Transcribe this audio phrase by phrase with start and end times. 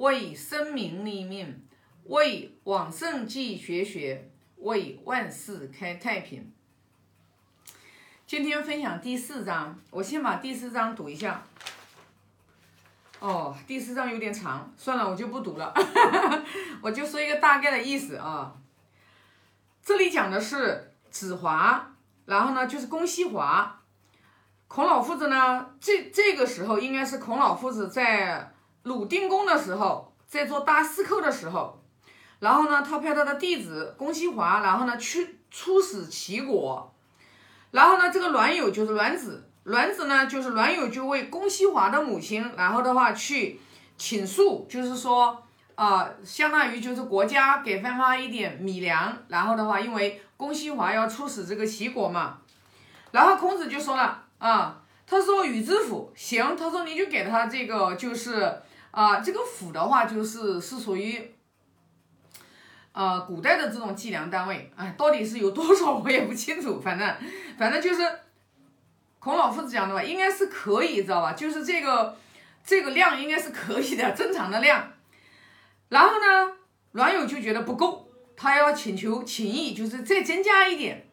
[0.00, 1.62] 为生民立命，
[2.04, 6.50] 为往圣继绝学，为万世开太平。
[8.26, 11.42] 今天分享第四章，我先把第四章读一下。
[13.18, 15.70] 哦，第四章有点长，算了，我就不读了，
[16.80, 18.56] 我就说一个大概的意思啊。
[19.82, 21.94] 这里讲的是子华，
[22.24, 23.82] 然后呢就是公西华。
[24.66, 31.80] 孔老夫子呢，这这个时候应该是孔老夫子在鲁定公的时候，在做大司寇的时候，
[32.38, 36.92] 然后呢，他派他的弟子公西华，然后呢去出使齐国，
[37.70, 39.46] 然后呢，这个栾友就是栾子。
[39.64, 43.60] 栾子呢，就是栾友就为公西华的母亲，然后的话去
[43.98, 45.40] 请诉，就是说，
[45.74, 52.38] 啊，相当于就是国家给分发一点米粮，然后的话，因为公西华要出使这个齐国嘛，
[53.10, 61.32] 然后孔子就说了，啊，他说与之府行，他说你就给他这个，就是啊，这个府的话，就是是属于，
[62.92, 67.16] 呃，古代的这种计量单位，哎，到底是有多少我也不清楚，反正，
[67.58, 68.02] 反正就是。
[69.22, 71.34] 孔老夫子讲的吧，应该是可以，知道吧？
[71.34, 72.16] 就是这个
[72.64, 74.94] 这个量应该是可以的，正常的量。
[75.90, 76.52] 然后呢，
[76.92, 81.06] 阮友就觉得不够，他要请求请意，就是再增加一点。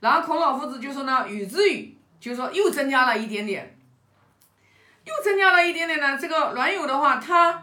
[0.00, 3.75] 然后孔老夫子就说呢，与之与，就是说又增加了一点点，
[5.06, 6.18] 又增加了一点点呢。
[6.18, 7.62] 这个栾友的话，他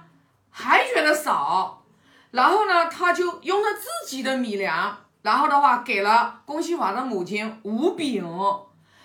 [0.49, 1.83] 还觉得少，
[2.31, 8.25] 然后呢，他就用他自己的米粮，然后的话给了公西华的母亲五饼。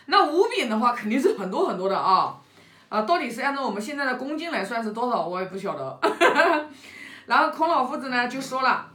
[0.07, 2.35] 那五饼的话肯定是很多很多的啊，
[2.89, 6.01] 啊，到底是按照我们现在的公斤来算是多少，我也不晓得。
[7.27, 8.89] 然后孔老夫子呢就说了，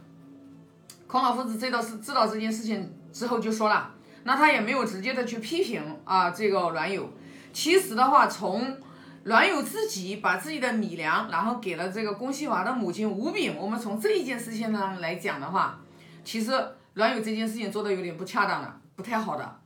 [1.06, 3.92] 孔老夫子知道是知道这件事情之后就说了，
[4.24, 7.08] 那他也没有直接的去批评啊这个栾友。
[7.52, 8.76] 其实的话，从
[9.24, 15.80] 栾友自己把自己的米粮，然后给了这个公西华的母亲吴饼，我们从这一件事情上来讲的话，
[16.22, 16.52] 其实
[16.94, 19.60] 栾友这件事情做的有点不恰当的，不太好的。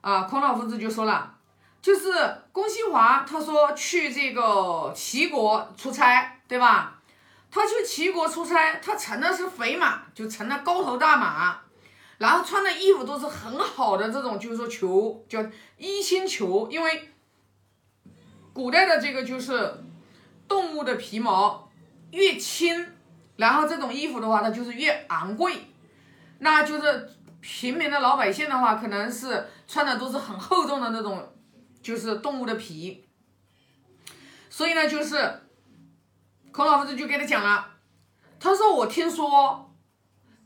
[0.00, 1.36] 啊，孔老夫子就说了，
[1.80, 2.10] 就是
[2.50, 6.98] 公西华，他说去这个齐国出差，对吧？
[7.48, 11.60] 他去齐国出差，他乘的是肥马，就乘的高头大马，
[12.18, 15.44] 然后穿的衣服都是很好的这种，就是说裘，叫
[15.76, 17.08] 衣轻裘，因为
[18.52, 19.84] 古代的这个就是
[20.46, 21.70] 动物的皮毛
[22.10, 22.86] 越轻，
[23.36, 25.68] 然后这种衣服的话，它就是越昂贵，
[26.38, 27.10] 那就是。
[27.42, 31.26] 平民的老百姓的话，可能是穿的都是很厚重的那种，
[31.80, 33.08] 就是动物的皮。
[34.50, 35.40] 所以呢，就是
[36.52, 37.66] 孔老夫子就给他讲了，
[38.38, 39.74] 他说：“我听说，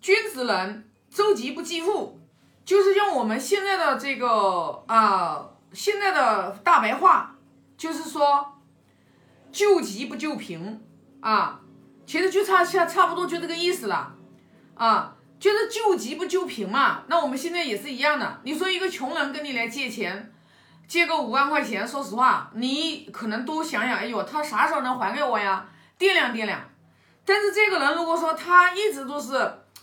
[0.00, 2.20] 君子人周急不济富，
[2.64, 7.33] 就是用我们现在的这个啊，现在的大白话，
[7.84, 8.56] 就是说，
[9.52, 10.82] 救急不救贫
[11.20, 11.60] 啊，
[12.06, 14.14] 其实就差差差不多就这个意思了
[14.74, 18.40] 啊。”就是救急不救贫嘛，那我们现在也是一样的。
[18.44, 20.32] 你说一个穷人跟你来借钱，
[20.88, 25.68] 借个五万块钱，说实话，你可能多想想，哎呦，他啥时候能还给我呀？
[25.98, 26.58] 掂量掂量。
[27.26, 29.36] 但是这个人如果说他一直都是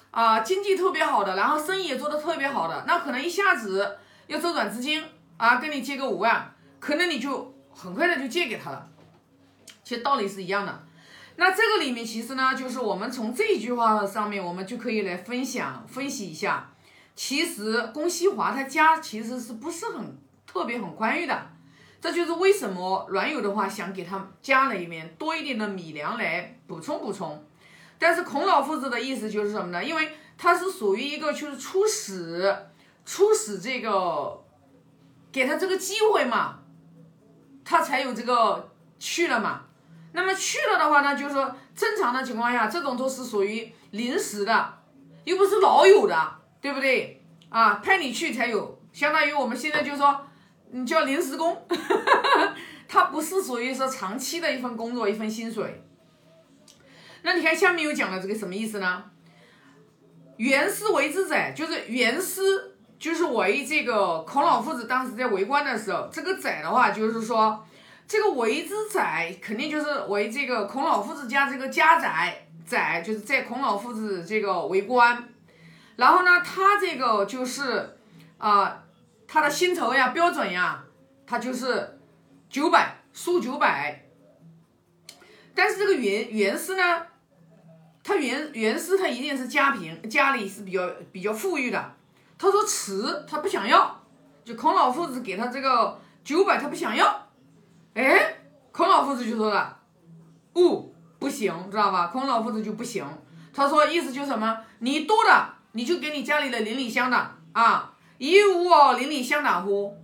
[0.09, 5.03] 啊经济特别好的，然后生意也做得特别好的，那可能一下子要周转资金
[5.37, 8.89] 啊，跟你借个五万，可能你就很快的就借给他了。
[9.83, 10.83] 其实道理是一样的。
[11.37, 16.71] 那这个里面其实呢，就是我们从这句话上面，我们就可以来分享分析一下。
[17.15, 20.17] 其实公西华他家其实是不是很
[20.47, 21.49] 特别很宽裕的，
[21.99, 27.43] 这就是为什么阮友的话想给他家里面多一点的米粮来补充补充。
[27.99, 29.83] 但是孔老夫子的意思就是什么呢？
[29.83, 32.55] 因为他是属于一个就是出使，
[33.05, 34.41] 出使这个
[35.31, 36.59] 给他这个机会嘛，
[37.71, 39.61] 他才有这个去了嘛。
[40.11, 44.73] 那么去了的话呢，就是说正常的情况下，这种都是属于临时的，
[45.23, 47.23] 又不是老有的，对不对？
[47.47, 50.27] 啊，派你去才有，相当于我们现在就是说，
[50.71, 51.65] 你叫临时工，
[52.89, 55.81] 他不是属于说长期的一份工作，一份薪水。
[57.21, 59.05] 那你看下面又讲了这个什么意思呢？
[60.35, 62.70] 原师为之者，就是原师
[63.01, 67.65] 就是为这个孔老夫子当时在为官的时候，这个宰的话就是说。
[68.07, 75.29] 这个为之宰，肯定就是为这个孔老夫子家这个家宰，宰就是在孔老夫子这个为官，
[75.95, 77.95] 然后呢，他这个就是
[78.37, 78.83] 啊，
[79.29, 80.83] 他的薪酬呀标准呀，
[81.25, 82.01] 他就是
[82.49, 84.03] 九百输九百，
[85.55, 87.03] 但是这个袁袁氏呢，
[88.03, 91.93] 他袁袁氏他一定是家贫，家里是比较比较富裕的，
[92.41, 94.01] 他说辞他不想要，
[94.43, 97.27] 就孔老夫子给他这个九百他不想要。
[97.93, 98.35] 哎，
[98.71, 99.77] 孔老夫子就说了
[100.57, 102.07] ：“勿不行，知道吧？
[102.07, 103.05] 孔老夫子就不行。
[103.53, 104.57] 他说意思就是什么？
[104.79, 109.95] 你多的你就给你家里的邻里乡的啊，一无哦邻里乡党乎？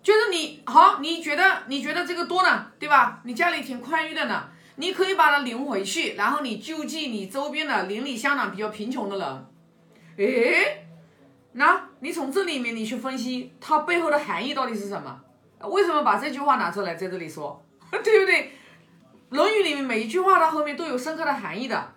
[0.00, 3.20] 就是你好，你觉得你觉得这个多呢，对吧？
[3.24, 4.44] 你家里挺宽裕的呢，
[4.76, 9.46] 你可以把它领回去，然后你救济你周边的邻里乡党比较贫穷的人。
[10.18, 10.87] 诶，
[11.58, 15.20] 那你从这里面你去分析它背后的含义到底是什么？
[15.68, 17.60] 为什么把这句话拿出来在这里说？
[17.90, 18.42] 对不对？
[19.30, 21.94] 《论语》里面每一句话它后面都有深刻的含义的。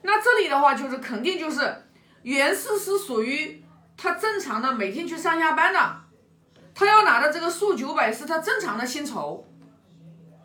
[0.00, 1.84] 那这里的话就是肯定就是
[2.22, 3.62] 袁氏是属于
[3.98, 6.00] 他正常的每天去上下班的。
[6.74, 9.46] 他要拿的这个数九百是他正常的薪酬，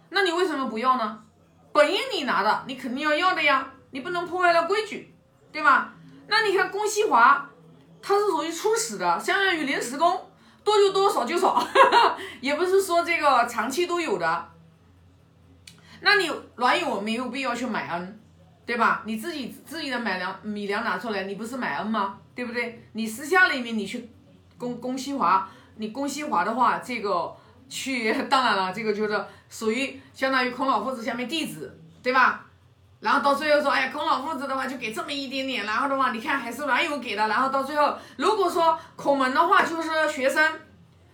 [0.09, 1.23] 那你为什么不要呢？
[1.71, 5.15] 本应你拿的，你肯定要要的呀，你不能破坏了规矩，
[5.53, 5.94] 对吧？
[6.27, 7.50] 那你看龚西华，
[8.05, 10.29] 他是属于初始的，相当于临时工，
[10.61, 11.65] 多就多，少就少，
[12.41, 14.50] 也不是说这个长期都有的。
[16.01, 18.19] 那你卵友我没有必要去买恩，
[18.65, 19.01] 对吧？
[19.05, 22.19] 你自己自己的买粮米粮拿出来，你不是买恩吗？
[22.35, 22.83] 对不对？
[22.91, 24.09] 你私下里面你去
[24.57, 25.50] 龚龚西华。
[25.77, 27.35] 你龚西华的话，这个
[27.67, 32.45] 去当然了，这个就是属于相当于孔老夫子下面弟子，对吧？
[33.03, 40.41] 然后到最后说，哎呀，孔老夫子的话就给这么一点点，然后的话，你看还是栾友给的，然后到最后，如果说孔门的话就是学生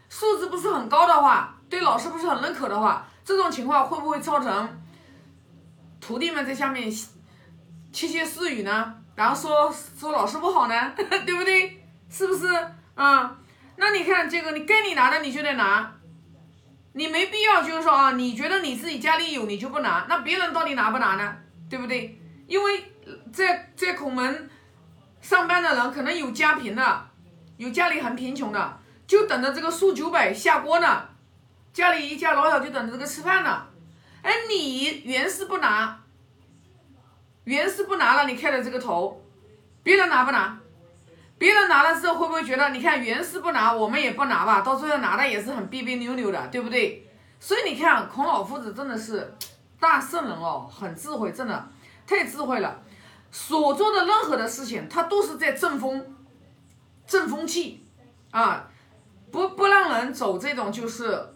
[0.08, 4.82] 素质不是很高的话，对老师不是很认可的话，这种情况会不会造成
[6.00, 6.92] 徒弟们在下面
[7.92, 8.94] 窃窃私语呢？
[9.16, 11.84] 然后说说老师不好呢， 对不对？
[12.08, 12.48] 是不是
[12.94, 13.36] 啊？
[13.78, 15.92] 那你看这个，你该你拿的你就得拿，
[16.94, 21.36] 你没必要就是说啊，你觉得你自己家里有你就不拿，那别人到底拿不拿呢？
[21.70, 22.20] 对不对？
[22.48, 22.84] 因为
[23.32, 24.50] 在在孔门
[25.22, 27.10] 上班的人可能有家贫的，
[27.58, 31.08] 有家里很贫穷的，就等着这个数九百下锅呢，
[31.72, 33.68] 家里一家老小就等着这个吃饭呢。
[34.22, 36.00] 哎，你原是不拿，
[37.44, 39.24] 原是不拿了，你开的这个头，
[39.84, 40.60] 别人拿不拿？
[41.38, 44.60] 别人拿了之后会不会觉得，你看原是不拿，我们也不拿吧？
[44.62, 47.08] 到最后拿的也是很别别扭扭的，对不对？
[47.40, 49.34] 所以你看孔老夫子真的是
[49.80, 51.68] 大圣人哦，很智慧，真的
[52.06, 52.82] 太智慧了。
[53.32, 56.16] 所做的任何的事情，他都是在正风、
[57.06, 57.86] 正风气
[58.32, 58.68] 啊，
[59.32, 61.34] 不不让人走这种就是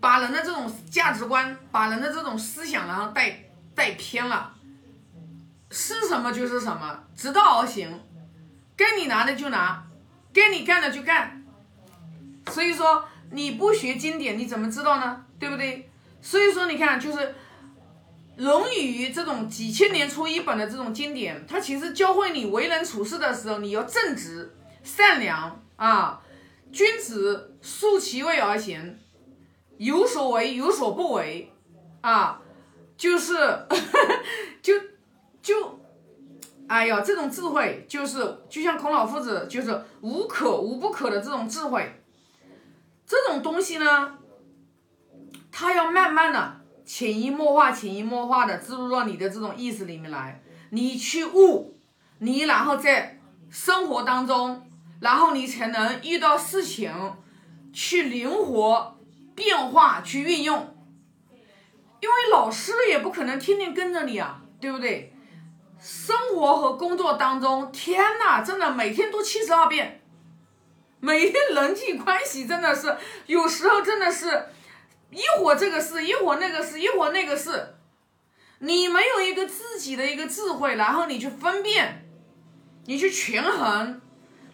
[0.00, 3.44] 把人的这种价值观、把人的这种思想然后带
[3.74, 4.54] 带偏了，
[5.70, 8.00] 是什么就是什么，直道而行。
[8.76, 9.84] 该你拿的就拿，
[10.32, 11.44] 该你干的就干。
[12.52, 15.24] 所以说你不学经典，你怎么知道呢？
[15.40, 15.87] 对不对？
[16.20, 17.18] 所以说你看，就是
[18.36, 26.20] 《论语》这种几千年出一本的这种经典，它其实教会你为人处事的时候，你要正直、善良啊。
[26.70, 28.98] 君子素其位而行，
[29.78, 31.50] 有所为有所不为
[32.02, 32.42] 啊，
[32.96, 33.34] 就是
[34.62, 34.74] 就
[35.40, 35.78] 就。
[36.66, 38.18] 哎呀，这种智慧就是
[38.50, 42.02] 就像孔老夫子，就是无可无不可的这种智慧，
[43.06, 44.18] 这种东西呢，
[45.50, 51.78] 他要慢慢的潜移默化、潜移默化的植入到你的这种意识里面来，你去悟，
[52.18, 53.18] 你然后在
[53.50, 54.66] 生活当中，
[55.00, 56.92] 然后你才能遇到事情
[57.72, 58.98] 去灵活
[59.34, 60.76] 变化去运用，
[62.00, 65.14] 因为老师也不可能天天跟着你啊，对不对？
[65.80, 70.00] 生活和工作当中，天呐，真的每天都七十二变，
[70.98, 74.46] 每天人际关系真的是有时候真的是，
[75.10, 77.76] 一会儿这个事，一会儿那个事，一会儿那个事，
[78.58, 82.06] 你没有一个自己的一个智慧，然后你去分辨，
[82.86, 84.00] 你去权衡，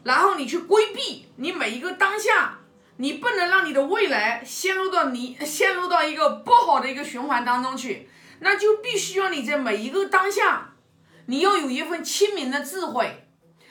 [0.05, 2.61] 然后你去规避，你每一个当下，
[2.99, 8.09] 你不能让你的未来陷入到你陷入到一个不好的一个循环当中去，
[8.41, 10.71] 那就必须要你在每一个当下。
[11.27, 13.27] 你要有一份清明的智慧，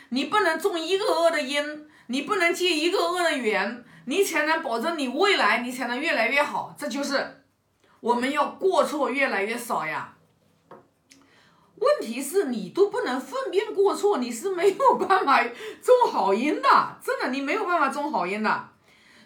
[0.09, 6.75] 你不能种一个恶的因，你不能结一个恶的缘，你才能保证你未来，你才能越来越好。
[6.77, 7.43] 这就是
[7.99, 10.15] 我们要过错越来越少呀。
[10.69, 18.69] 问题是你都不能分辨过错，你是没有办法种好因的，真的，你没有办法种好因的。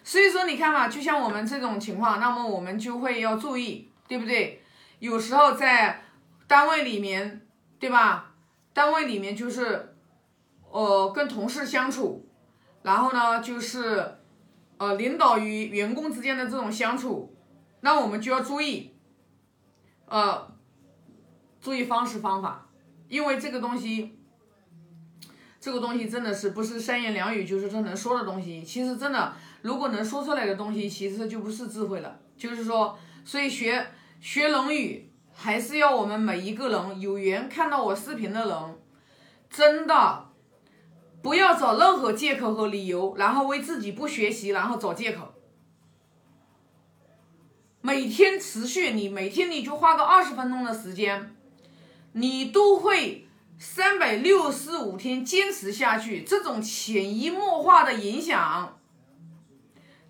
[0.02, 4.62] 所以说，你看嘛，就像我们这种情况，那么我们就会要注意，对不对？
[4.98, 6.02] 有时候在
[6.46, 7.42] 单位里面。
[7.80, 8.32] 对吧？
[8.72, 9.94] 单位里面就是，
[10.68, 12.28] 呃，跟同事相处，
[12.82, 14.17] 然后呢，就是，
[14.78, 17.36] 呃，领导与员工之间的这种相处，
[17.80, 18.94] 那我们就要注意，
[20.06, 20.50] 呃，
[21.60, 22.68] 注意方式方法，
[23.08, 24.18] 因为这个东西，
[25.60, 28.62] 这个东西真的是不是三言两语就是说能说的东西。
[28.62, 32.18] 其实真的，如果能说出来的东西，其实就不是智慧了。
[32.36, 33.86] 就是说，所以学
[34.20, 35.04] 学《论语》。
[35.40, 38.78] 还是要我们每一个人有缘看到我视频的人，
[39.48, 40.26] 真的
[41.22, 45.34] 不要找任何借口和理由，然后为自己不学习，然后找借口。
[47.80, 51.34] 每天持续，你每天你就花个二十分钟的时间，
[52.12, 53.26] 你都会
[53.58, 56.22] 三百六十五天坚持下去。
[56.22, 58.78] 这种潜移默化的影响，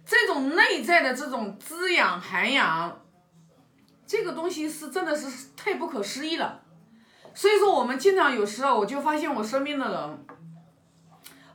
[0.04, 3.00] 这种内在的这种滋养涵养。
[4.06, 6.62] 这个东西是真的是太不可思议了，
[7.34, 10.26] 所以说我们经常有时候我就发现我身边的人，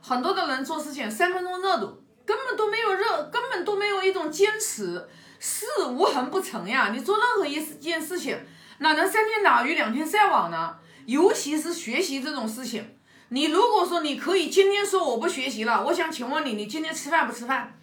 [0.06, 5.08] 很多的人做事情三分钟热度，根本都没有热，根本都没有一种坚持，
[5.38, 6.90] 事无痕不成呀。
[6.92, 8.38] 你做任何一件事情，
[8.80, 10.76] 哪能三天打鱼两天晒网呢？
[11.06, 12.98] 尤其是学习这种事情，
[13.30, 17.80] 你如果说你可以今天说我不学习了，我想请问你，你今天吃饭不吃饭？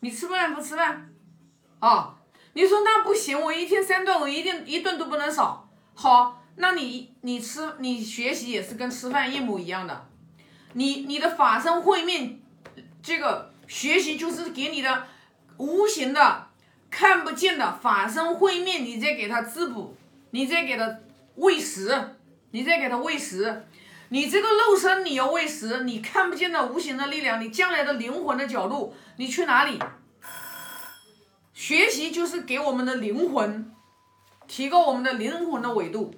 [0.00, 1.10] 你吃饭不吃饭？
[1.80, 2.14] 啊？
[2.54, 5.68] 你说那不行，我一天三顿，我一定一顿都不能少。
[5.92, 10.08] 好，那你你吃你学习也是跟吃饭一模一样的。
[10.76, 12.38] 你你的法身慧命，
[13.02, 15.06] 这个学习就是给你的
[15.56, 16.48] 无形的、
[16.90, 19.96] 看不见的法身慧命，你再给他滋补，
[20.32, 20.98] 你再给他
[21.36, 22.16] 喂食，
[22.50, 23.64] 你再给他喂食。
[24.10, 29.78] 你这个肉身你要喂食，你看不见的无形的力量，你将来的灵魂的角度，你去哪里？
[31.54, 33.72] 学习就是给我们的灵魂
[34.46, 36.14] 提高我们的灵魂的维度，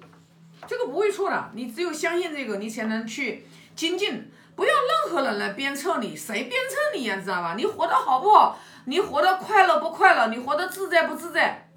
[0.67, 1.51] 这个不会错的。
[1.55, 4.29] 你只有相信这个，你才能去精进。
[5.09, 7.19] 不要任何人来鞭策你，谁鞭策你呀？
[7.21, 7.55] 知道吧？
[7.57, 8.59] 你活得好不好？
[8.85, 10.27] 你活得快乐不快乐？
[10.27, 11.67] 你活得自在不自在？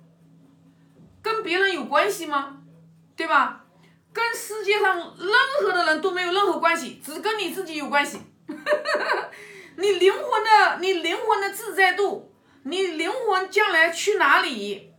[1.23, 2.59] 跟别人有关系吗？
[3.17, 3.65] 对吧？
[4.13, 5.31] 跟世界上任
[5.63, 8.21] 何的人都没有任何关系，只跟你自己有关系。
[9.77, 12.31] 你灵魂的，你灵魂的自在度。
[12.65, 14.92] 你灵魂将来去哪里？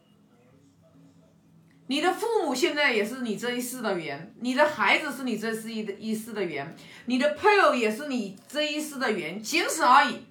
[1.93, 10.25] 你的父母现在也是你这一世的缘，你的孩子是你这世一的一世的缘，你的配偶也是你这一世的缘，仅此而已。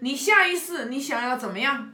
[0.00, 1.92] 你下一世你想要怎么样？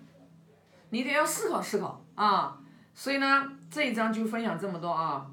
[0.91, 2.61] 你得要思考思考啊！
[2.95, 5.27] 所以呢，这一章就分享这么多啊。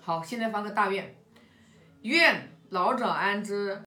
[0.00, 1.16] 好，现在发个大愿，
[2.02, 3.82] 愿老者安之。